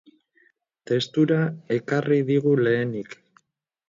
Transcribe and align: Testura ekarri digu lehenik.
Testura 0.91 1.37
ekarri 1.75 2.17
digu 2.31 2.55
lehenik. 2.61 3.15